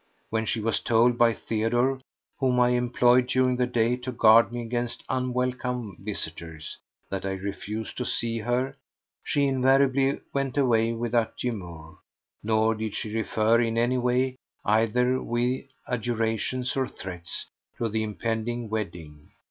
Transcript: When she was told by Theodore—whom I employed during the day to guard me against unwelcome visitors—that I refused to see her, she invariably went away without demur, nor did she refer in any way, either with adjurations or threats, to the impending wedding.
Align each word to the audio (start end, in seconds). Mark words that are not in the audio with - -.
When 0.31 0.47
she 0.47 0.59
was 0.59 0.79
told 0.79 1.19
by 1.19 1.31
Theodore—whom 1.35 2.59
I 2.59 2.69
employed 2.69 3.27
during 3.27 3.57
the 3.57 3.67
day 3.67 3.95
to 3.97 4.11
guard 4.11 4.51
me 4.51 4.63
against 4.63 5.03
unwelcome 5.09 5.97
visitors—that 5.99 7.23
I 7.23 7.33
refused 7.33 7.97
to 7.97 8.05
see 8.05 8.39
her, 8.39 8.75
she 9.23 9.45
invariably 9.45 10.21
went 10.33 10.57
away 10.57 10.91
without 10.93 11.37
demur, 11.37 11.97
nor 12.41 12.73
did 12.73 12.95
she 12.95 13.13
refer 13.13 13.61
in 13.61 13.77
any 13.77 13.99
way, 13.99 14.37
either 14.65 15.21
with 15.21 15.65
adjurations 15.87 16.75
or 16.75 16.87
threats, 16.87 17.45
to 17.77 17.87
the 17.87 18.01
impending 18.01 18.69
wedding. 18.71 19.29